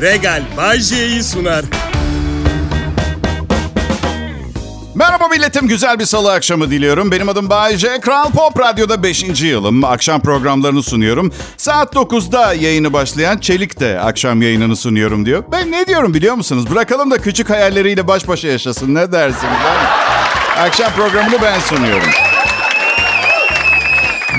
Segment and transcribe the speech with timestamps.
[0.00, 1.64] Regal Bajje'yi sunar.
[4.94, 7.10] Merhaba milletim, güzel bir salı akşamı diliyorum.
[7.12, 8.00] Benim adım Bayece.
[8.00, 9.42] Kral Pop Radyo'da 5.
[9.42, 9.84] yılım.
[9.84, 11.32] Akşam programlarını sunuyorum.
[11.56, 15.44] Saat 9'da yayını başlayan Çelik de akşam yayınını sunuyorum diyor.
[15.52, 16.70] Ben ne diyorum biliyor musunuz?
[16.70, 18.94] Bırakalım da küçük hayalleriyle baş başa yaşasın.
[18.94, 19.52] Ne dersiniz?
[20.58, 22.08] Akşam programını ben sunuyorum.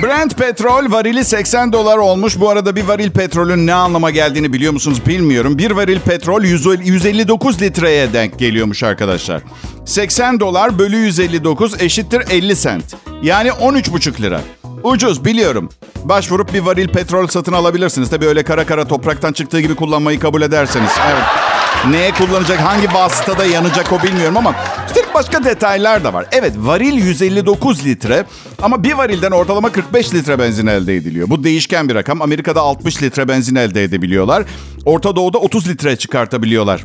[0.04, 2.40] Brent petrol varili 80 dolar olmuş.
[2.40, 5.58] Bu arada bir varil petrolün ne anlama geldiğini biliyor musunuz bilmiyorum.
[5.58, 9.42] Bir varil petrol 159 litreye denk geliyormuş arkadaşlar.
[9.86, 12.84] 80 dolar bölü 159 eşittir 50 sent.
[13.22, 14.42] Yani 13,5 lira.
[14.84, 15.70] Ucuz biliyorum.
[16.04, 18.10] Başvurup bir varil petrol satın alabilirsiniz.
[18.10, 20.92] Tabii öyle kara kara topraktan çıktığı gibi kullanmayı kabul ederseniz.
[21.12, 21.49] Evet.
[21.88, 24.56] Neye kullanacak, hangi vasıtada yanacak o bilmiyorum ama
[24.88, 26.26] üstelik başka detaylar da var.
[26.32, 28.26] Evet, varil 159 litre
[28.62, 31.30] ama bir varilden ortalama 45 litre benzin elde ediliyor.
[31.30, 32.22] Bu değişken bir rakam.
[32.22, 34.44] Amerika'da 60 litre benzin elde edebiliyorlar.
[34.86, 36.84] Orta Doğu'da 30 litre çıkartabiliyorlar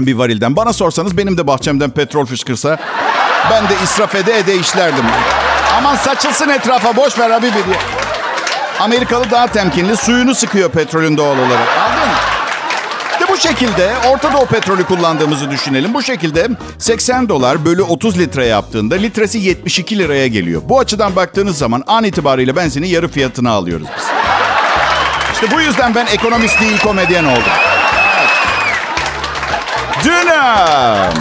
[0.00, 0.56] bir varilden.
[0.56, 2.78] Bana sorsanız benim de bahçemden petrol fışkırsa
[3.50, 5.04] ben de israf ede ede işlerdim.
[5.78, 7.76] Aman saçılsın etrafa boş ver abi diye.
[8.80, 11.68] Amerikalı daha temkinli suyunu sıkıyor petrolün doğal olarak.
[11.78, 12.14] Anladın mı?
[13.12, 15.94] İşte bu şekilde Orta Doğu petrolü kullandığımızı düşünelim.
[15.94, 20.62] Bu şekilde 80 dolar bölü 30 litre yaptığında litresi 72 liraya geliyor.
[20.64, 24.04] Bu açıdan baktığınız zaman an itibariyle benzinin yarı fiyatını alıyoruz biz.
[25.32, 27.42] İşte bu yüzden ben ekonomist değil komedyen oldum.
[30.04, 31.12] Dönem.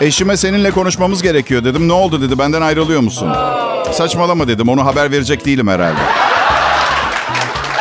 [0.00, 1.88] Eşime seninle konuşmamız gerekiyor dedim.
[1.88, 3.32] Ne oldu dedi benden ayrılıyor musun?
[3.92, 6.17] Saçmalama dedim onu haber verecek değilim herhalde.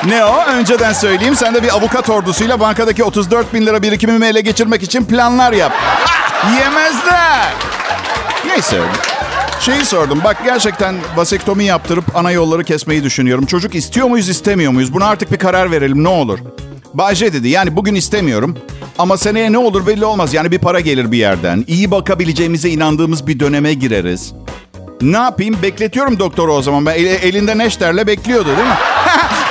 [0.05, 0.43] Ne o?
[0.45, 1.35] Önceden söyleyeyim.
[1.35, 5.71] Sen de bir avukat ordusuyla bankadaki 34 bin lira birikimimi ele geçirmek için planlar yap.
[6.59, 7.53] Yemezler.
[8.47, 8.81] Neyse.
[9.59, 10.21] Şeyi sordum.
[10.23, 13.45] Bak gerçekten vasektomi yaptırıp ana yolları kesmeyi düşünüyorum.
[13.45, 14.93] Çocuk istiyor muyuz istemiyor muyuz?
[14.93, 16.39] Buna artık bir karar verelim ne olur.
[16.93, 18.57] Bahçe dedi yani bugün istemiyorum.
[18.99, 20.33] Ama seneye ne olur belli olmaz.
[20.33, 21.65] Yani bir para gelir bir yerden.
[21.67, 24.33] İyi bakabileceğimize inandığımız bir döneme gireriz.
[25.01, 25.57] Ne yapayım?
[25.63, 26.85] Bekletiyorum doktoru o zaman.
[26.85, 28.75] Ben elinde neşterle bekliyordu değil mi?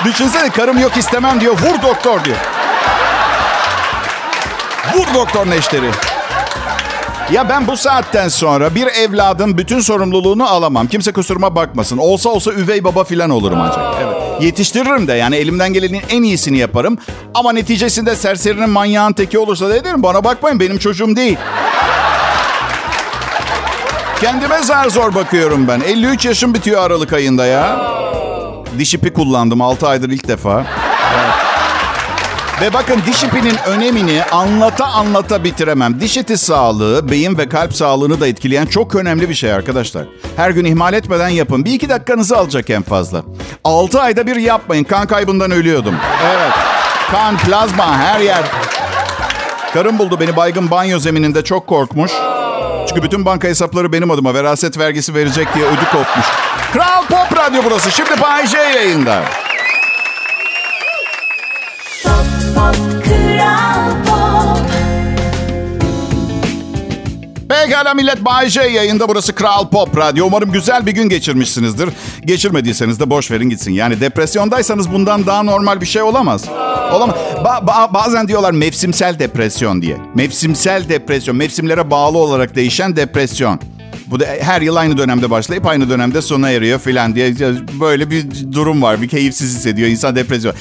[0.05, 1.53] Düşünsene karım yok istemem diyor.
[1.53, 2.37] Vur doktor diyor.
[4.95, 5.91] Vur doktor neşteri.
[7.33, 10.87] Ya ben bu saatten sonra bir evladın bütün sorumluluğunu alamam.
[10.87, 11.99] Kimse kusuruma bakmasın.
[11.99, 13.95] Olsa olsa üvey baba filan olurum ancak.
[14.05, 14.43] Evet.
[14.43, 16.99] Yetiştiririm de yani elimden gelenin en iyisini yaparım.
[17.34, 20.03] Ama neticesinde serserinin manyağın teki olursa da ederim.
[20.03, 21.39] Bana bakmayın benim çocuğum değil.
[24.21, 25.81] Kendime zar zor bakıyorum ben.
[25.81, 27.77] 53 yaşım bitiyor Aralık ayında ya.
[28.78, 30.66] Diş ipi kullandım 6 aydır ilk defa.
[31.15, 31.34] Evet.
[32.60, 36.00] Ve bakın diş ipinin önemini anlata anlata bitiremem.
[36.00, 40.04] Diş eti sağlığı, beyin ve kalp sağlığını da etkileyen çok önemli bir şey arkadaşlar.
[40.37, 41.65] Her gün ihmal etmeden yapın.
[41.65, 43.22] Bir iki dakikanızı alacak en fazla.
[43.65, 44.84] 6 ayda bir yapmayın.
[44.84, 45.94] Kan kaybından ölüyordum.
[46.27, 46.53] Evet.
[47.10, 48.44] Kan, plazma her yer.
[49.75, 52.12] Karım buldu beni baygın banyo zemininde çok korkmuş.
[52.88, 56.27] Çünkü bütün banka hesapları benim adıma veraset vergisi verecek diye ödü kopmuş.
[56.72, 57.91] Kral Pop Radyo burası.
[57.91, 59.23] Şimdi Bay J yayında.
[62.03, 62.12] Pop,
[62.55, 64.67] pop, kral pop.
[67.49, 70.27] Pekala millet Bay J yayında burası Kral Pop Radyo.
[70.27, 71.89] Umarım güzel bir gün geçirmişsinizdir.
[72.25, 73.73] Geçirmediyseniz de boş verin gitsin.
[73.73, 76.45] Yani depresyondaysanız bundan daha normal bir şey olamaz.
[76.93, 77.17] Olamaz.
[77.45, 79.97] Ba- ba- bazen diyorlar mevsimsel depresyon diye.
[80.15, 83.61] Mevsimsel depresyon, mevsimlere bağlı olarak değişen depresyon.
[84.06, 87.34] Bu da her yıl aynı dönemde başlayıp aynı dönemde sona eriyor filan diye
[87.81, 89.03] böyle bir durum var.
[89.03, 90.55] Bir keyifsiz hissediyor insan depresyon.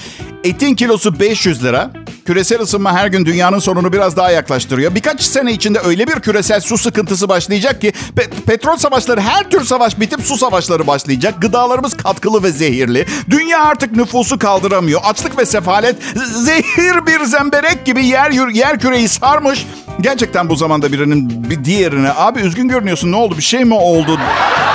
[0.43, 1.91] Etin kilosu 500 lira.
[2.25, 4.95] Küresel ısınma her gün dünyanın sonunu biraz daha yaklaştırıyor.
[4.95, 9.63] Birkaç sene içinde öyle bir küresel su sıkıntısı başlayacak ki pe- petrol savaşları her tür
[9.65, 11.41] savaş bitip su savaşları başlayacak.
[11.41, 13.05] Gıdalarımız katkılı ve zehirli.
[13.29, 15.01] Dünya artık nüfusu kaldıramıyor.
[15.03, 19.67] Açlık ve sefalet zehir bir zemberek gibi yer yer küreyi sarmış.
[20.01, 24.19] Gerçekten bu zamanda birinin bir diğerine abi üzgün görünüyorsun ne oldu bir şey mi oldu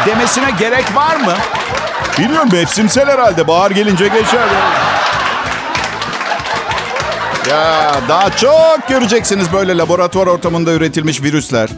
[0.07, 1.35] demesine gerek var mı?
[2.19, 4.49] Bilmiyorum mevsimsel herhalde bahar gelince geçer.
[7.49, 11.69] Ya daha çok göreceksiniz böyle laboratuvar ortamında üretilmiş virüsler.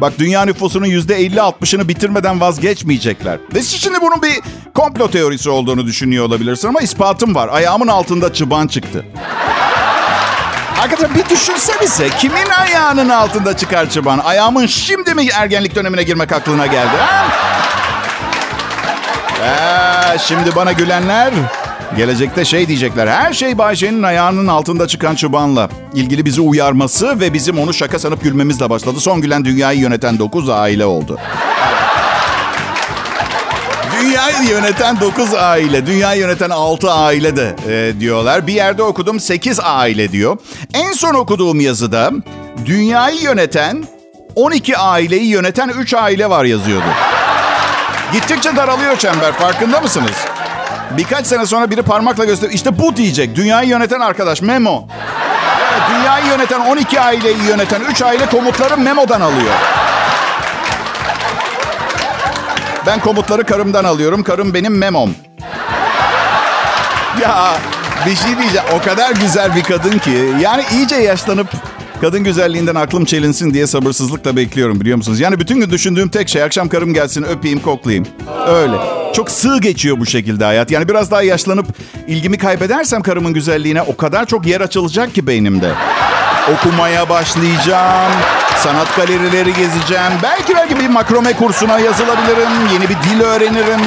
[0.00, 3.38] Bak dünya nüfusunun %50-60'ını bitirmeden vazgeçmeyecekler.
[3.54, 4.32] Ve şimdi bunun bir
[4.74, 7.48] komplo teorisi olduğunu düşünüyor olabilirsin ama ispatım var.
[7.52, 9.04] Ayağımın altında çıban çıktı.
[10.82, 14.18] Arkadaşlar bir düşünsenize kimin ayağının altında çıkar çıban?
[14.18, 16.96] Ayağımın şimdi mi ergenlik dönemine girmek aklına geldi?
[16.98, 17.26] Ha?
[19.44, 21.32] Ee, şimdi bana gülenler
[21.96, 23.06] gelecekte şey diyecekler.
[23.06, 28.22] Her şey Bayşe'nin ayağının altında çıkan çıbanla ilgili bizi uyarması ve bizim onu şaka sanıp
[28.22, 29.00] gülmemizle başladı.
[29.00, 31.18] Son gülen dünyayı yöneten 9 aile oldu.
[34.00, 38.46] Dünyayı yöneten 9 aile, dünyayı yöneten 6 aile de e, diyorlar.
[38.46, 40.36] Bir yerde okudum 8 aile diyor.
[40.74, 42.10] En son okuduğum yazıda
[42.66, 43.84] dünyayı yöneten
[44.34, 46.86] 12 aileyi yöneten 3 aile var yazıyordu.
[48.12, 50.16] Gittikçe daralıyor çember farkında mısınız?
[50.90, 52.50] Birkaç sene sonra biri parmakla göster.
[52.50, 53.36] İşte bu diyecek.
[53.36, 54.88] Dünyayı yöneten arkadaş Memo.
[55.90, 59.52] Dünyayı yöneten 12 aileyi yöneten 3 aile komutları Memo'dan alıyor.
[62.86, 64.22] Ben komutları karımdan alıyorum.
[64.22, 65.14] Karım benim memom.
[67.22, 67.54] Ya
[68.06, 68.66] bir şey diyeceğim.
[68.80, 70.32] O kadar güzel bir kadın ki.
[70.40, 71.48] Yani iyice yaşlanıp
[72.00, 75.20] kadın güzelliğinden aklım çelinsin diye sabırsızlıkla bekliyorum biliyor musunuz?
[75.20, 78.06] Yani bütün gün düşündüğüm tek şey akşam karım gelsin öpeyim koklayayım.
[78.48, 78.76] Öyle.
[79.14, 80.70] Çok sığ geçiyor bu şekilde hayat.
[80.70, 81.66] Yani biraz daha yaşlanıp
[82.06, 85.72] ilgimi kaybedersem karımın güzelliğine o kadar çok yer açılacak ki beynimde.
[86.54, 88.12] Okumaya başlayacağım.
[88.56, 90.12] Sanat galerileri gezeceğim.
[90.22, 92.50] Belki belki bir makrome kursuna yazılabilirim.
[92.72, 93.80] Yeni bir dil öğrenirim.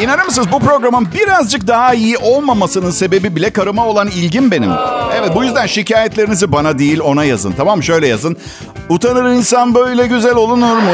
[0.00, 4.70] İnanır mısınız bu programın birazcık daha iyi olmamasının sebebi bile karıma olan ilgim benim.
[5.14, 7.52] Evet bu yüzden şikayetlerinizi bana değil ona yazın.
[7.52, 8.36] Tamam şöyle yazın.
[8.88, 10.92] Utanır insan böyle güzel olunur mu?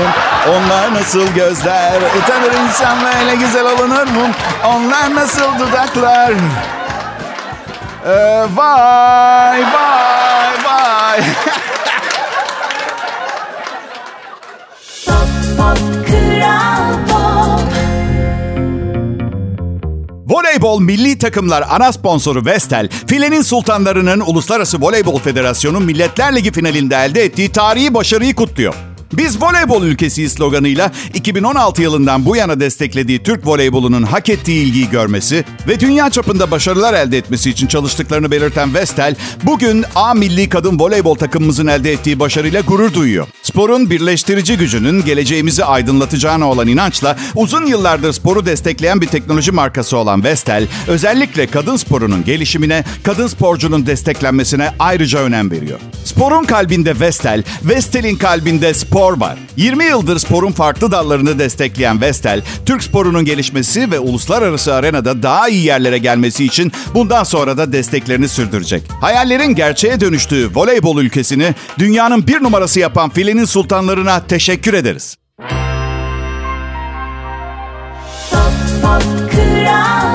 [0.49, 1.97] Onlar nasıl gözler?
[2.23, 4.27] Utanır insan böyle güzel olunur mu?
[4.67, 6.33] Onlar nasıl dudaklar?
[8.07, 11.21] Ee, vay vay vay.
[20.35, 27.25] Voleybol milli takımlar ana sponsoru Vestel, filenin sultanlarının Uluslararası Voleybol Federasyonu Milletler Ligi finalinde elde
[27.25, 28.94] ettiği tarihi başarıyı kutluyor.
[29.16, 35.44] Biz voleybol ülkesiyiz sloganıyla 2016 yılından bu yana desteklediği Türk voleybolunun hak ettiği ilgiyi görmesi
[35.69, 41.14] ve dünya çapında başarılar elde etmesi için çalıştıklarını belirten Vestel, bugün A milli kadın voleybol
[41.14, 43.26] takımımızın elde ettiği başarıyla gurur duyuyor.
[43.43, 50.25] Sporun birleştirici gücünün geleceğimizi aydınlatacağına olan inançla uzun yıllardır sporu destekleyen bir teknoloji markası olan
[50.25, 55.81] Vestel, özellikle kadın sporunun gelişimine, kadın sporcunun desteklenmesine ayrıca önem veriyor.
[56.05, 59.39] Sporun kalbinde Vestel, Vestel'in kalbinde spor var.
[59.56, 65.65] 20 yıldır sporun farklı dallarını destekleyen Vestel, Türk sporunun gelişmesi ve uluslararası arenada daha iyi
[65.65, 68.83] yerlere gelmesi için bundan sonra da desteklerini sürdürecek.
[69.01, 75.17] Hayallerin gerçeğe dönüştüğü voleybol ülkesini dünyanın bir numarası yapan filenin sultanlarına teşekkür ederiz.
[78.31, 78.53] pop
[78.83, 80.13] pop kral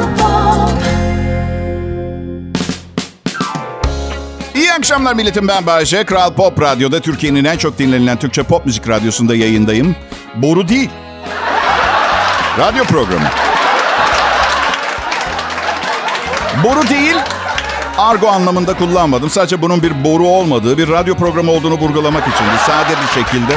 [4.79, 6.03] akşamlar milletim ben Bayece.
[6.03, 9.95] Kral Pop Radyo'da Türkiye'nin en çok dinlenilen Türkçe pop müzik radyosunda yayındayım.
[10.35, 10.89] Boru değil.
[12.59, 13.25] Radyo programı.
[16.63, 17.15] Boru değil,
[17.97, 19.29] argo anlamında kullanmadım.
[19.29, 22.57] Sadece bunun bir boru olmadığı, bir radyo programı olduğunu vurgulamak içindi.
[22.65, 23.53] Sade bir şekilde.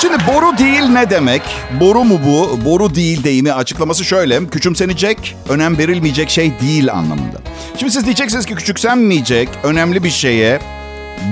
[0.00, 1.42] Şimdi boru değil ne demek?
[1.80, 2.64] Boru mu bu?
[2.64, 4.46] Boru değil deyimi açıklaması şöyle.
[4.46, 7.38] Küçümsenecek, önem verilmeyecek şey değil anlamında.
[7.78, 10.60] Şimdi siz diyeceksiniz ki küçümsenmeyecek, önemli bir şeye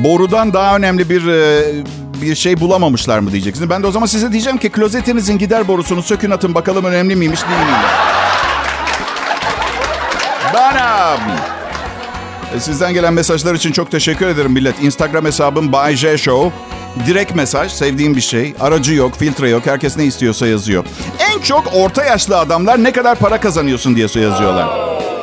[0.05, 1.63] borudan daha önemli bir e,
[2.23, 3.71] bir şey bulamamışlar mı diyeceksiniz.
[3.71, 7.41] Ben de o zaman size diyeceğim ki klozetinizin gider borusunu sökün atın bakalım önemli miymiş
[7.43, 7.91] değil miymiş.
[12.57, 14.83] E, Sizden gelen mesajlar için çok teşekkür ederim millet.
[14.83, 16.74] Instagram hesabım Bay J Show.
[17.07, 18.55] Direkt mesaj, sevdiğim bir şey.
[18.61, 19.67] Aracı yok, filtre yok.
[19.67, 20.85] Herkes ne istiyorsa yazıyor.
[21.35, 24.69] En çok orta yaşlı adamlar ne kadar para kazanıyorsun diye yazıyorlar.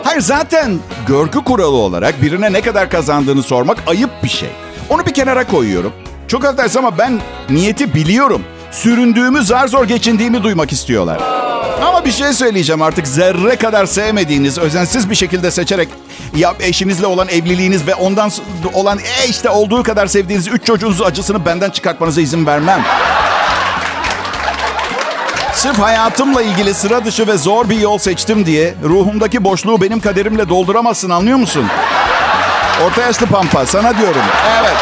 [0.04, 4.50] Hayır zaten görgü kuralı olarak birine ne kadar kazandığını sormak ayıp bir şey.
[4.90, 5.94] Onu bir kenara koyuyorum.
[6.28, 8.42] Çok affedersin ama ben niyeti biliyorum.
[8.72, 11.41] Süründüğümü, zar zor geçindiğimi duymak istiyorlar.
[11.82, 15.90] Ama bir şey söyleyeceğim artık zerre kadar sevmediğiniz, özensiz bir şekilde seçerek
[16.36, 18.32] ya eşinizle olan evliliğiniz ve ondan
[18.74, 22.86] olan e işte olduğu kadar sevdiğiniz üç çocuğunuzun acısını benden çıkartmanıza izin vermem.
[25.54, 30.50] Sırf hayatımla ilgili sıra dışı ve zor bir yol seçtim diye ruhumdaki boşluğu benim kaderimle
[30.50, 31.66] dolduramazsın anlıyor musun?
[32.86, 34.22] Orta yaşlı pampa sana diyorum.
[34.62, 34.78] Evet.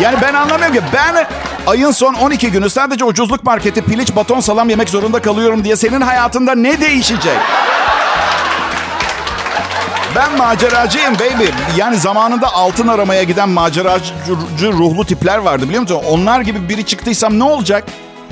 [0.00, 1.26] Yani ben anlamıyorum ki ben
[1.66, 6.00] ayın son 12 günü sadece ucuzluk marketi piliç baton salam yemek zorunda kalıyorum diye senin
[6.00, 7.38] hayatında ne değişecek?
[10.16, 11.44] Ben maceracıyım baby.
[11.76, 14.12] Yani zamanında altın aramaya giden maceracı
[14.62, 16.02] ruhlu tipler vardı biliyor musun?
[16.10, 17.84] Onlar gibi biri çıktıysam ne olacak?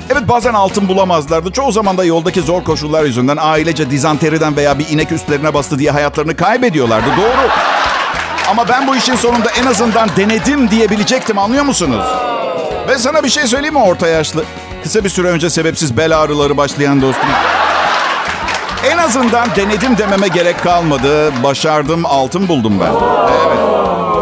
[0.09, 1.51] Evet bazen altın bulamazlardı.
[1.51, 5.91] Çoğu zaman da yoldaki zor koşullar yüzünden ailece dizanteriden veya bir inek üstlerine bastı diye
[5.91, 7.07] hayatlarını kaybediyorlardı.
[7.17, 7.49] Doğru.
[8.49, 12.05] Ama ben bu işin sonunda en azından denedim diyebilecektim anlıyor musunuz?
[12.87, 14.43] Ve sana bir şey söyleyeyim mi orta yaşlı?
[14.83, 17.29] Kısa bir süre önce sebepsiz bel ağrıları başlayan dostum.
[18.91, 21.43] En azından denedim dememe gerek kalmadı.
[21.43, 22.91] Başardım, altın buldum ben.
[23.47, 23.59] Evet.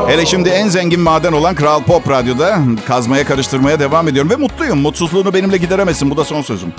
[0.07, 4.31] Hele şimdi en zengin maden olan Kral Pop Radyo'da kazmaya karıştırmaya devam ediyorum.
[4.31, 4.79] Ve mutluyum.
[4.81, 6.11] Mutsuzluğunu benimle gideremezsin.
[6.11, 6.73] Bu da son sözüm.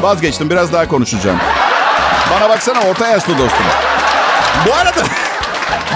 [0.00, 0.50] Vazgeçtim.
[0.50, 1.38] Biraz daha konuşacağım.
[2.34, 3.66] Bana baksana orta yaşlı dostum.
[4.66, 5.00] Bu arada...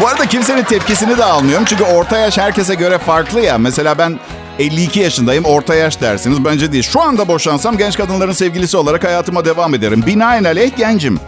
[0.01, 1.65] Bu arada kimsenin tepkisini de almıyorum.
[1.69, 3.59] Çünkü orta yaş herkese göre farklı ya.
[3.59, 4.19] Mesela ben
[4.59, 5.45] 52 yaşındayım.
[5.45, 6.45] Orta yaş dersiniz.
[6.45, 6.83] Bence değil.
[6.83, 10.05] Şu anda boşansam genç kadınların sevgilisi olarak hayatıma devam ederim.
[10.07, 11.21] Binaenaleyh gencim.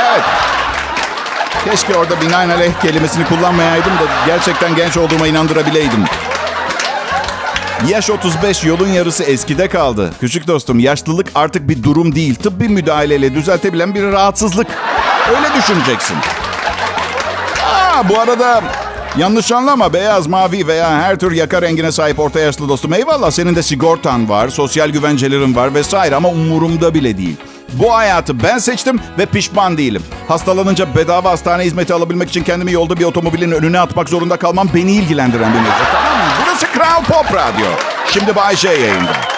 [0.00, 0.22] Evet.
[1.64, 6.04] Keşke orada binaenaleyh kelimesini kullanmayaydım da gerçekten genç olduğuma inandırabileydim.
[7.88, 10.12] Yaş 35, yolun yarısı eskide kaldı.
[10.20, 12.34] Küçük dostum, yaşlılık artık bir durum değil.
[12.34, 14.66] Tıbbi müdahaleyle düzeltebilen bir rahatsızlık.
[15.28, 16.16] Öyle düşüneceksin.
[17.64, 18.62] Aa, bu arada
[19.18, 22.92] yanlış anlama beyaz, mavi veya her tür yaka rengine sahip orta yaşlı dostum.
[22.92, 27.36] Eyvallah senin de sigortan var, sosyal güvencelerin var vesaire ama umurumda bile değil.
[27.72, 30.02] Bu hayatı ben seçtim ve pişman değilim.
[30.28, 34.92] Hastalanınca bedava hastane hizmeti alabilmek için kendimi yolda bir otomobilin önüne atmak zorunda kalmam beni
[34.92, 35.84] ilgilendiren bir mevzu.
[35.92, 36.32] Tamam mı?
[36.42, 37.66] Burası Kral Pop Radyo.
[38.12, 39.33] Şimdi Bay J yayında.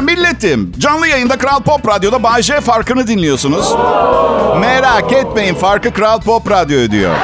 [0.00, 0.72] Haber milletim?
[0.78, 3.74] Canlı yayında Kral Pop Radyo'da Bay J farkını dinliyorsunuz.
[4.60, 7.14] Merak etmeyin farkı Kral Pop Radyo ödüyor.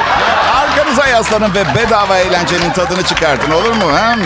[0.54, 3.92] Arkanıza yaslanın ve bedava eğlencenin tadını çıkartın olur mu?
[3.92, 4.16] He?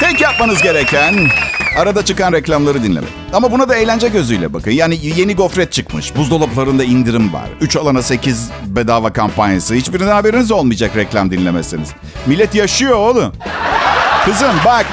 [0.00, 1.14] Tek yapmanız gereken
[1.78, 3.10] arada çıkan reklamları dinlemek.
[3.32, 4.70] Ama buna da eğlence gözüyle bakın.
[4.70, 6.16] Yani yeni gofret çıkmış.
[6.16, 7.46] Buzdolaplarında indirim var.
[7.60, 9.74] 3 alana 8 bedava kampanyası.
[9.74, 11.88] Hiçbirinden haberiniz olmayacak reklam dinlemezseniz.
[12.26, 13.32] Millet yaşıyor oğlum.
[14.24, 14.86] Kızım bak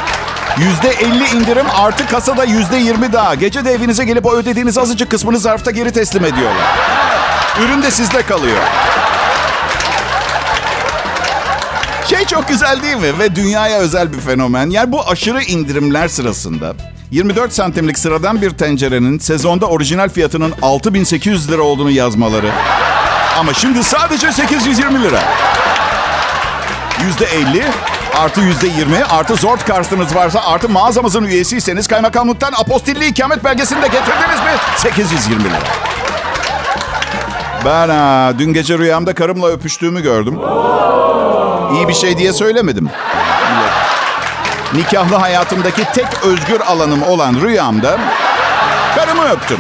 [0.58, 3.36] %50 indirim artı kasada %20 daha.
[3.36, 6.78] Gece de evinize gelip o ödediğiniz azıcık kısmını zarfta geri teslim ediyorlar.
[7.62, 8.58] Ürün de sizde kalıyor.
[12.10, 13.20] Şey çok güzel değil mi?
[13.20, 14.70] Ve dünyaya özel bir fenomen.
[14.70, 16.74] Yani bu aşırı indirimler sırasında
[17.12, 22.52] 24 santimlik sıradan bir tencerenin sezonda orijinal fiyatının 6800 lira olduğunu yazmaları.
[23.40, 25.24] Ama şimdi sadece 820 lira.
[27.22, 27.64] %50
[28.20, 34.40] artı %20 artı zort kartınız varsa artı mağazamızın üyesiyseniz kaymakamlıktan apostilli ikamet belgesini de getirdiniz
[34.40, 34.52] mi?
[34.78, 35.60] 820 lira.
[37.66, 40.40] Ben ha, dün gece rüyamda karımla öpüştüğümü gördüm.
[41.74, 42.90] İyi bir şey diye söylemedim.
[44.74, 47.98] Nikahlı hayatımdaki tek özgür alanım olan rüyamda
[48.96, 49.60] karımı öptüm.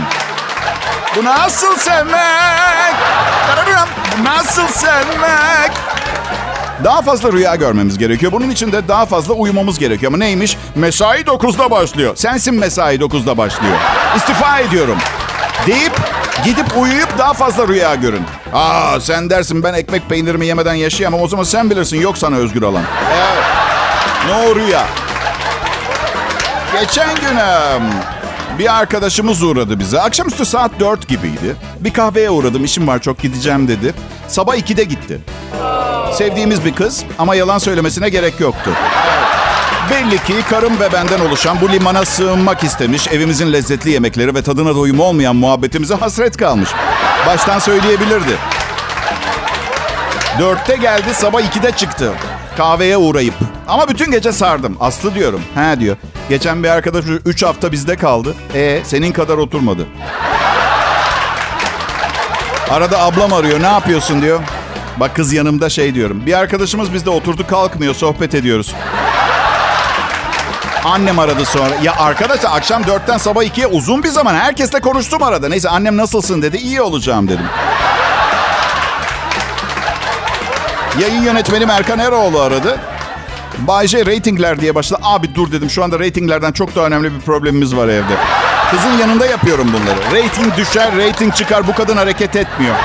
[1.15, 2.95] Bu nasıl sevmek?
[4.17, 5.71] Bu nasıl sevmek?
[6.83, 8.31] Daha fazla rüya görmemiz gerekiyor.
[8.31, 10.11] Bunun için de daha fazla uyumamız gerekiyor.
[10.11, 10.57] Ama neymiş?
[10.75, 12.15] Mesai 9'da başlıyor.
[12.15, 13.75] Sensin mesai 9'da başlıyor.
[14.15, 14.97] İstifa ediyorum.
[15.67, 15.93] Deyip
[16.45, 18.23] gidip uyuyup daha fazla rüya görün.
[18.53, 21.21] Aa sen dersin ben ekmek peynirimi yemeden yaşayamam.
[21.21, 22.83] O zaman sen bilirsin yok sana özgür alan.
[23.13, 23.43] Evet.
[24.27, 24.85] Ne o rüya?
[26.79, 27.37] Geçen gün
[28.59, 30.01] bir arkadaşımız uğradı bize.
[30.01, 31.55] Akşamüstü saat 4 gibiydi.
[31.79, 33.93] Bir kahveye uğradım işim var çok gideceğim dedi.
[34.27, 35.19] Sabah 2'de gitti.
[36.13, 38.71] Sevdiğimiz bir kız ama yalan söylemesine gerek yoktu.
[39.91, 43.07] Belli ki karım ve benden oluşan bu limana sığınmak istemiş.
[43.07, 46.69] Evimizin lezzetli yemekleri ve tadına doyum olmayan muhabbetimize hasret kalmış.
[47.27, 48.37] Baştan söyleyebilirdi.
[50.39, 52.11] Dörtte geldi sabah 2'de çıktı.
[52.57, 53.33] Kahveye uğrayıp.
[53.67, 54.77] Ama bütün gece sardım.
[54.79, 55.41] Aslı diyorum.
[55.55, 55.97] He diyor.
[56.29, 58.35] Geçen bir arkadaş 3 hafta bizde kaldı.
[58.55, 59.87] E senin kadar oturmadı.
[62.71, 63.61] Arada ablam arıyor.
[63.61, 64.39] Ne yapıyorsun diyor.
[64.97, 66.25] Bak kız yanımda şey diyorum.
[66.25, 67.95] Bir arkadaşımız bizde oturdu kalkmıyor.
[67.95, 68.73] Sohbet ediyoruz.
[70.83, 71.69] Annem aradı sonra.
[71.83, 74.35] Ya arkadaşlar akşam dörtten sabah ikiye uzun bir zaman.
[74.35, 75.49] Herkesle konuştum arada.
[75.49, 76.57] Neyse annem nasılsın dedi.
[76.57, 77.45] İyi olacağım dedim.
[80.99, 82.79] Yayın yönetmenim Erkan Eroğlu aradı.
[83.57, 85.01] Bay J reytingler diye başladı.
[85.03, 88.13] Abi dur dedim şu anda reytinglerden çok daha önemli bir problemimiz var evde.
[88.71, 90.23] Kızın yanında yapıyorum bunları.
[90.23, 91.67] Rating düşer, rating çıkar.
[91.67, 92.75] Bu kadın hareket etmiyor.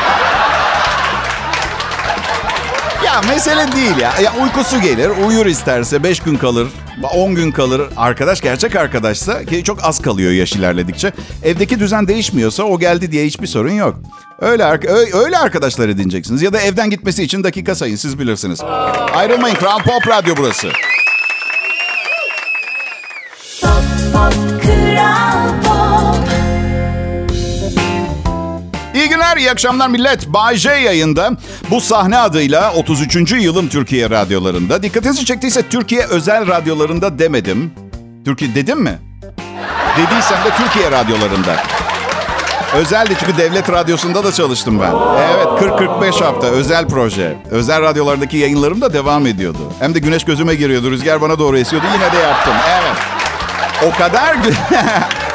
[3.18, 4.12] Ya mesele değil ya.
[4.22, 4.32] ya.
[4.42, 6.68] Uykusu gelir, uyur isterse 5 gün kalır,
[7.14, 7.82] 10 gün kalır.
[7.96, 11.12] Arkadaş gerçek arkadaşsa ki çok az kalıyor yaş ilerledikçe.
[11.42, 13.96] Evdeki düzen değişmiyorsa o geldi diye hiçbir sorun yok.
[14.40, 14.64] Öyle
[15.14, 16.42] öyle, arkadaşlar edineceksiniz.
[16.42, 18.60] Ya da evden gitmesi için dakika sayın siz bilirsiniz.
[19.14, 20.68] Ayrılmayın Kral Pop Radyo burası.
[23.62, 23.82] Pop
[24.12, 24.87] pop kral
[29.28, 30.26] Günler, iyi akşamlar millet.
[30.26, 31.30] Bay J yayında.
[31.70, 33.32] Bu sahne adıyla 33.
[33.32, 34.82] yılım Türkiye radyolarında.
[34.82, 37.72] Dikkatinizi çektiyse Türkiye özel radyolarında demedim.
[38.24, 38.98] Türkiye dedim mi?
[39.96, 41.56] Dediysem de Türkiye radyolarında.
[42.74, 44.92] Özeldi çünkü devlet radyosunda da çalıştım ben.
[45.18, 47.36] Evet 40-45 hafta özel proje.
[47.50, 49.72] Özel radyolardaki yayınlarım da devam ediyordu.
[49.80, 50.90] Hem de güneş gözüme giriyordu.
[50.90, 51.86] Rüzgar bana doğru esiyordu.
[51.94, 52.54] Yine de yaptım.
[52.68, 52.96] Evet.
[53.86, 54.36] O kadar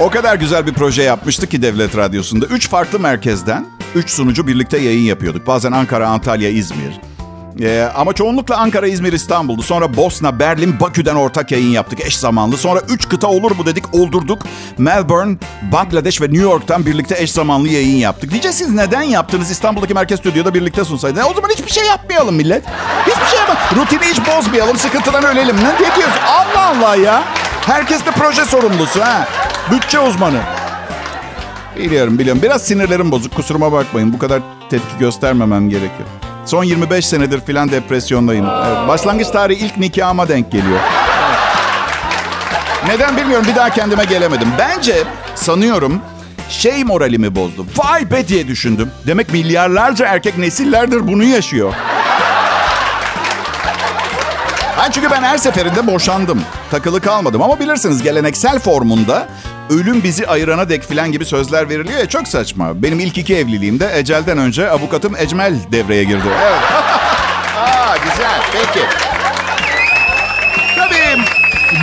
[0.00, 2.46] o kadar güzel bir proje yapmıştı ki Devlet Radyosu'nda.
[2.46, 5.46] Üç farklı merkezden üç sunucu birlikte yayın yapıyorduk.
[5.46, 7.00] Bazen Ankara, Antalya, İzmir.
[7.60, 9.62] Ee, ama çoğunlukla Ankara, İzmir, İstanbul'du.
[9.62, 12.56] Sonra Bosna, Berlin, Bakü'den ortak yayın yaptık eş zamanlı.
[12.56, 14.42] Sonra üç kıta olur mu dedik, oldurduk.
[14.78, 15.36] Melbourne,
[15.72, 18.30] Bangladeş ve New York'tan birlikte eş zamanlı yayın yaptık.
[18.30, 19.50] Diyeceksiniz neden yaptınız?
[19.50, 21.26] İstanbul'daki merkez stüdyoda birlikte sunsaydınız.
[21.26, 22.64] E, o zaman hiçbir şey yapmayalım millet.
[23.06, 23.76] Hiçbir şey yapmayalım.
[23.76, 25.56] Rutini hiç bozmayalım, sıkıntıdan ölelim.
[25.56, 26.20] Ne diyorsun?
[26.28, 27.22] Allah Allah ya.
[27.66, 29.28] Herkes de proje sorumlusu ha.
[29.72, 30.40] Bütçe uzmanı.
[31.76, 32.42] Biliyorum biliyorum.
[32.42, 33.34] Biraz sinirlerim bozuk.
[33.34, 34.12] Kusuruma bakmayın.
[34.12, 36.08] Bu kadar tepki göstermemem gerekiyor.
[36.46, 38.46] Son 25 senedir filan depresyondayım.
[38.88, 40.80] Başlangıç tarihi ilk nikahıma denk geliyor.
[42.86, 43.46] Neden bilmiyorum.
[43.50, 44.48] Bir daha kendime gelemedim.
[44.58, 46.00] Bence sanıyorum
[46.48, 47.66] şey moralimi bozdu.
[47.76, 48.90] Vay be diye düşündüm.
[49.06, 51.72] Demek milyarlarca erkek nesillerdir bunu yaşıyor.
[54.76, 56.42] Ha, çünkü ben her seferinde boşandım.
[56.70, 59.28] Takılı kalmadım ama bilirsiniz geleneksel formunda
[59.70, 62.82] ölüm bizi ayırana dek filan gibi sözler veriliyor ya çok saçma.
[62.82, 66.28] Benim ilk iki evliliğimde ecelden önce avukatım Ecmel devreye girdi.
[66.42, 66.60] Evet.
[67.58, 68.86] Aa, güzel peki.
[70.76, 71.22] Tabii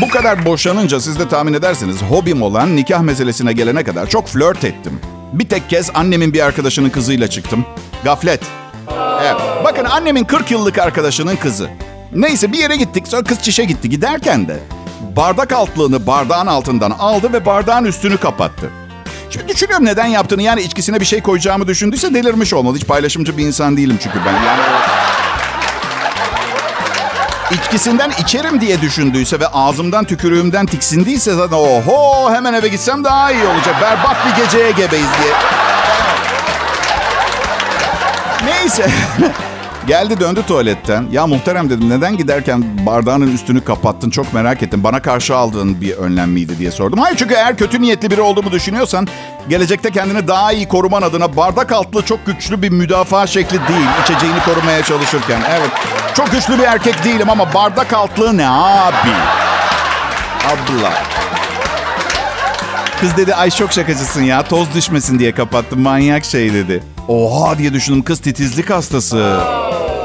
[0.01, 4.63] bu kadar boşanınca siz de tahmin edersiniz hobim olan nikah meselesine gelene kadar çok flört
[4.63, 4.99] ettim.
[5.33, 7.65] Bir tek kez annemin bir arkadaşının kızıyla çıktım.
[8.03, 8.41] Gaflet.
[9.21, 9.35] Evet.
[9.63, 11.69] Bakın annemin 40 yıllık arkadaşının kızı.
[12.15, 13.89] Neyse bir yere gittik sonra kız çişe gitti.
[13.89, 14.59] Giderken de
[15.15, 18.69] bardak altlığını bardağın altından aldı ve bardağın üstünü kapattı.
[19.29, 20.41] Şimdi düşünüyorum neden yaptığını.
[20.41, 22.75] Yani içkisine bir şey koyacağımı düşündüyse delirmiş olmalı.
[22.75, 24.33] Hiç paylaşımcı bir insan değilim çünkü ben.
[24.33, 24.61] Yani
[27.51, 33.43] İçkisinden içerim diye düşündüyse ve ağzımdan tükürüğümden tiksindiyse zaten oho hemen eve gitsem daha iyi
[33.43, 33.75] olacak.
[33.81, 35.33] Berbat bir geceye gebeyiz diye.
[38.45, 38.89] Neyse.
[39.87, 41.07] Geldi döndü tuvaletten.
[41.11, 44.83] Ya muhterem dedim neden giderken bardağının üstünü kapattın çok merak ettim.
[44.83, 46.99] Bana karşı aldığın bir önlem miydi diye sordum.
[46.99, 49.07] Hayır çünkü eğer kötü niyetli biri olduğumu düşünüyorsan
[49.49, 53.87] gelecekte kendini daha iyi koruman adına bardak altlı çok güçlü bir müdafaa şekli değil.
[54.03, 55.41] içeceğini korumaya çalışırken.
[55.49, 55.69] Evet
[56.13, 59.09] çok güçlü bir erkek değilim ama bardak altlığı ne abi?
[60.45, 60.93] Abla.
[63.01, 66.83] Kız dedi ay çok şakacısın ya toz düşmesin diye kapattım manyak şey dedi.
[67.07, 69.37] Oha diye düşündüm kız titizlik hastası.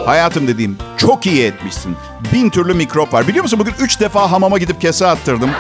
[0.07, 1.97] Hayatım dediğim çok iyi etmişsin.
[2.33, 3.29] Bin türlü mikrop var.
[3.29, 5.51] Biliyor musun bugün üç defa hamama gidip kese attırdım.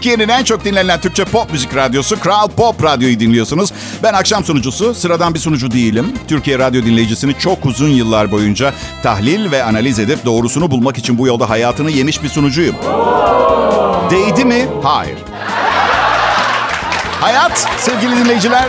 [0.00, 3.72] Türkiye'nin en çok dinlenen Türkçe pop müzik radyosu Kral Pop Radyo'yu dinliyorsunuz.
[4.02, 6.12] Ben akşam sunucusu, sıradan bir sunucu değilim.
[6.28, 11.26] Türkiye radyo dinleyicisini çok uzun yıllar boyunca tahlil ve analiz edip doğrusunu bulmak için bu
[11.26, 12.76] yolda hayatını yemiş bir sunucuyum.
[14.10, 14.68] Değdi mi?
[14.82, 15.18] Hayır.
[17.20, 18.68] Hayat sevgili dinleyiciler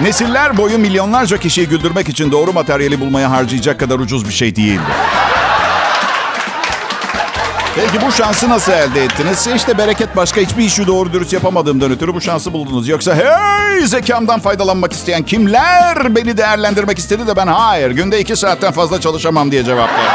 [0.00, 4.92] nesiller boyu milyonlarca kişiyi güldürmek için doğru materyali bulmaya harcayacak kadar ucuz bir şey değildi.
[7.76, 9.46] Peki bu şansı nasıl elde ettiniz?
[9.56, 12.88] İşte bereket başka hiçbir işi doğru dürüst yapamadığımdan ötürü bu şansı buldunuz.
[12.88, 18.72] Yoksa hey zekamdan faydalanmak isteyen kimler beni değerlendirmek istedi de ben hayır günde iki saatten
[18.72, 20.12] fazla çalışamam diye cevap verdim.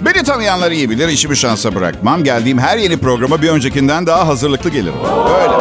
[0.00, 2.24] Beni tanıyanlar iyi bilir, işimi şansa bırakmam.
[2.24, 4.94] Geldiğim her yeni programa bir öncekinden daha hazırlıklı gelirim.
[5.40, 5.54] Öyle.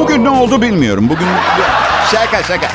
[0.00, 1.08] Bugün ne oldu bilmiyorum.
[1.08, 1.26] Bugün...
[2.10, 2.68] Şaka şaka.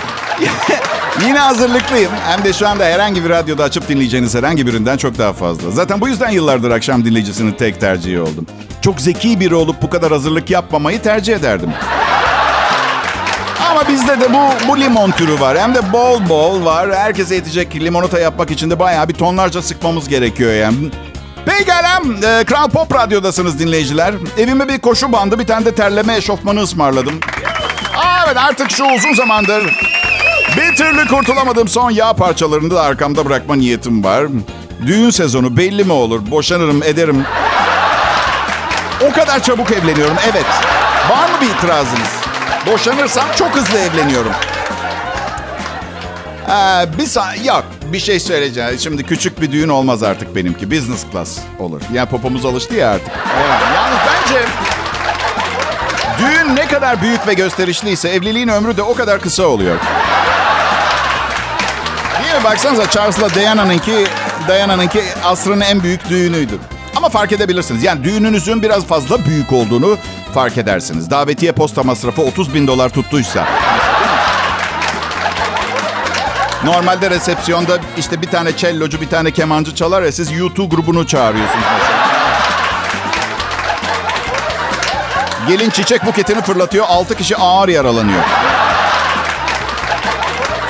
[1.21, 2.11] Yine hazırlıklıyım.
[2.27, 5.71] Hem de şu anda herhangi bir radyoda açıp dinleyeceğiniz herhangi birinden çok daha fazla.
[5.71, 8.45] Zaten bu yüzden yıllardır akşam dinleyicisinin tek tercihi oldum.
[8.81, 11.69] Çok zeki biri olup bu kadar hazırlık yapmamayı tercih ederdim.
[13.71, 15.57] Ama bizde de bu, bu limon türü var.
[15.57, 16.95] Hem de bol bol var.
[16.95, 20.75] Herkese yetecek limonata yapmak için de bayağı bir tonlarca sıkmamız gerekiyor yani.
[21.45, 22.01] Pekala,
[22.39, 24.13] e, Kral Pop Radyo'dasınız dinleyiciler.
[24.37, 27.19] Evime bir koşu bandı, bir tane de terleme eşofmanı ısmarladım.
[27.97, 29.63] Aa, evet artık şu uzun zamandır
[30.57, 34.25] bir türlü kurtulamadığım son yağ parçalarını da arkamda bırakma niyetim var.
[34.87, 36.31] Düğün sezonu belli mi olur?
[36.31, 37.23] Boşanırım, ederim.
[39.09, 40.45] O kadar çabuk evleniyorum, evet.
[41.09, 42.09] Var mı bir itirazınız?
[42.65, 44.31] Boşanırsam çok hızlı evleniyorum.
[46.47, 48.79] Ee, bir sa- yok bir şey söyleyeceğim.
[48.79, 50.71] Şimdi küçük bir düğün olmaz artık benimki.
[50.71, 51.81] Business class olur.
[51.93, 53.07] Yani popomuz alıştı ya artık.
[53.37, 53.59] Evet.
[53.75, 54.45] Yalnız bence
[56.19, 59.75] düğün ne kadar büyük ve gösterişliyse evliliğin ömrü de o kadar kısa oluyor.
[62.37, 62.43] Mi?
[62.43, 64.07] Baksanıza Charles'la Diana'nınki,
[64.47, 66.59] Diana'nınki asrın en büyük düğünüydü.
[66.95, 67.83] Ama fark edebilirsiniz.
[67.83, 69.97] Yani düğününüzün biraz fazla büyük olduğunu
[70.33, 71.09] fark edersiniz.
[71.09, 73.47] Davetiye posta masrafı 30 bin dolar tuttuysa.
[76.63, 81.65] Normalde resepsiyonda işte bir tane cellocu, bir tane kemancı çalar ya siz U2 grubunu çağırıyorsunuz
[81.79, 82.05] mesela.
[85.47, 86.85] Gelin çiçek buketini fırlatıyor.
[86.89, 88.21] 6 kişi ağır yaralanıyor.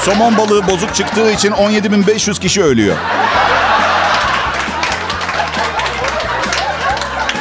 [0.05, 2.97] Somon balığı bozuk çıktığı için 17.500 kişi ölüyor.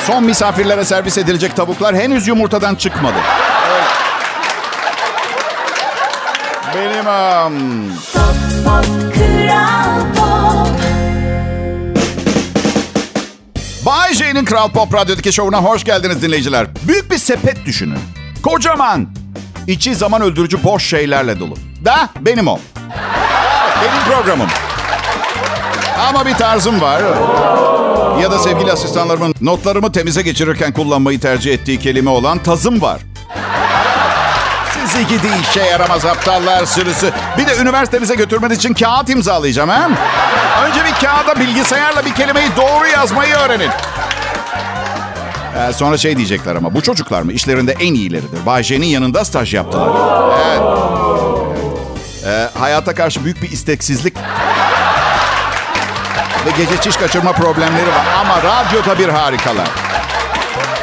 [0.07, 3.16] Son misafirlere servis edilecek tavuklar henüz yumurtadan çıkmadı.
[3.70, 3.85] Öyle.
[6.74, 10.68] Benim um, Pop pop kral pop
[13.87, 16.66] Bay J'nin Kral Pop Radyo'daki şovuna hoş geldiniz dinleyiciler.
[16.88, 17.98] Büyük bir sepet düşünün.
[18.42, 19.23] Kocaman.
[19.66, 21.55] İçi zaman öldürücü boş şeylerle dolu.
[21.85, 22.59] Da benim o.
[23.83, 24.48] Benim programım.
[26.09, 27.03] Ama bir tarzım var.
[28.22, 33.00] Ya da sevgili asistanlarımın notlarımı temize geçirirken kullanmayı tercih ettiği kelime olan tazım var.
[34.72, 37.12] Sizi gidi işe yaramaz aptallar sürüsü.
[37.38, 39.88] Bir de üniversitenize götürmeniz için kağıt imzalayacağım ha?
[40.66, 43.70] Önce bir kağıda bilgisayarla bir kelimeyi doğru yazmayı öğrenin.
[45.56, 47.32] Ee, sonra şey diyecekler ama bu çocuklar mı?
[47.32, 48.46] İşlerinde en iyileridir.
[48.46, 49.90] Bay yanında staj yaptılar.
[50.46, 50.60] Evet.
[52.26, 54.16] Ee, hayata karşı büyük bir isteksizlik
[56.46, 58.06] ve gece çiş kaçırma problemleri var.
[58.20, 59.68] Ama radyoda bir harikalar.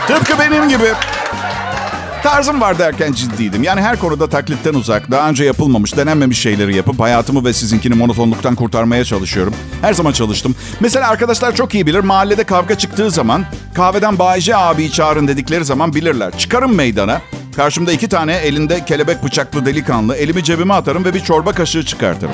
[0.07, 0.93] Tıpkı benim gibi.
[2.23, 3.63] Tarzım var derken ciddiydim.
[3.63, 8.55] Yani her konuda taklitten uzak, daha önce yapılmamış, denenmemiş şeyleri yapıp hayatımı ve sizinkini monotonluktan
[8.55, 9.53] kurtarmaya çalışıyorum.
[9.81, 10.55] Her zaman çalıştım.
[10.79, 11.99] Mesela arkadaşlar çok iyi bilir.
[11.99, 16.37] Mahallede kavga çıktığı zaman kahveden Bayce abiyi çağırın dedikleri zaman bilirler.
[16.37, 17.21] Çıkarım meydana.
[17.55, 20.15] Karşımda iki tane elinde kelebek bıçaklı delikanlı.
[20.15, 22.33] Elimi cebime atarım ve bir çorba kaşığı çıkartırım.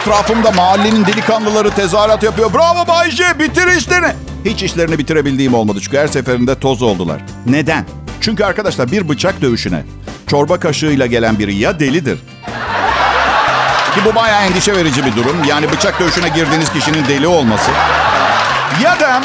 [0.00, 2.52] Etrafımda mahallenin delikanlıları tezahürat yapıyor.
[2.54, 4.12] Bravo Bayce bitir işlerini.
[4.44, 7.20] Hiç işlerini bitirebildiğim olmadı çünkü her seferinde toz oldular.
[7.46, 7.84] Neden?
[8.20, 9.82] Çünkü arkadaşlar bir bıçak dövüşüne
[10.26, 12.18] çorba kaşığıyla gelen biri ya delidir.
[13.94, 15.36] Ki bu bayağı endişe verici bir durum.
[15.48, 17.70] Yani bıçak dövüşüne girdiğiniz kişinin deli olması.
[18.82, 19.22] Ya da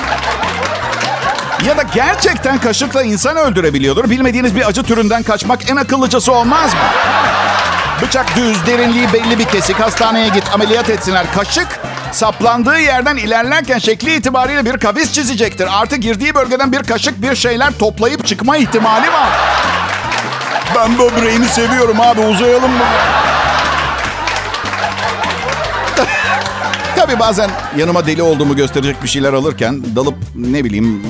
[1.67, 4.09] ya da gerçekten kaşıkla insan öldürebiliyordur.
[4.09, 6.79] Bilmediğiniz bir acı türünden kaçmak en akıllıcası olmaz mı?
[8.01, 9.79] Bıçak düz, derinliği belli bir kesik.
[9.79, 11.25] Hastaneye git, ameliyat etsinler.
[11.35, 11.67] Kaşık
[12.11, 15.67] saplandığı yerden ilerlerken şekli itibariyle bir kavis çizecektir.
[15.81, 19.29] Artı girdiği bölgeden bir kaşık bir şeyler toplayıp çıkma ihtimali var.
[20.75, 22.85] Ben böbreğini seviyorum abi uzayalım mı?
[27.01, 31.03] Tabii bazen yanıma deli olduğumu gösterecek bir şeyler alırken dalıp ne bileyim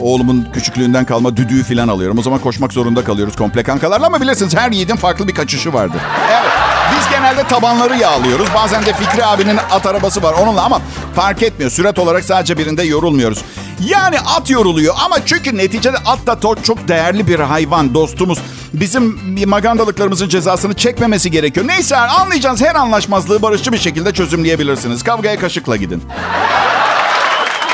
[0.00, 2.18] oğlumun küçüklüğünden kalma düdüğü falan alıyorum.
[2.18, 6.00] O zaman koşmak zorunda kalıyoruz komple kankalarla ama bilirsiniz her yiğidin farklı bir kaçışı vardır.
[6.30, 6.50] Evet
[6.96, 8.48] biz genelde tabanları yağlıyoruz.
[8.54, 10.80] Bazen de Fikri abinin at arabası var onunla ama
[11.14, 11.70] fark etmiyor.
[11.70, 13.38] Sürat olarak sadece birinde yorulmuyoruz.
[13.80, 18.38] Yani at yoruluyor ama çünkü neticede at da to- çok değerli bir hayvan dostumuz.
[18.72, 21.68] Bizim magandalıklarımızın cezasını çekmemesi gerekiyor.
[21.68, 25.02] Neyse anlayacağınız her anlaşmazlığı barışçı bir şekilde çözümleyebilirsiniz.
[25.02, 26.02] Kavgaya kaşıkla gidin.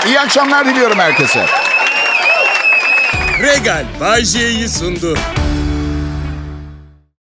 [0.07, 1.47] İyi akşamlar diliyorum herkese.
[3.43, 4.25] Regal Bay
[4.69, 5.19] sundu.